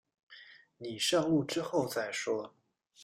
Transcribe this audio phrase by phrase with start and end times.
[0.79, 2.55] 你上路之后再说